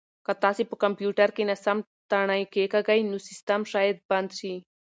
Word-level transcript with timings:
که 0.25 0.33
تاسي 0.43 0.63
په 0.69 0.75
کمپیوټر 0.83 1.29
کې 1.35 1.43
ناسم 1.49 1.77
تڼۍ 2.09 2.43
کېکاږئ 2.53 2.99
نو 3.11 3.17
سیسټم 3.27 3.61
شاید 3.71 3.97
بند 4.09 4.29
شي. 4.39 4.53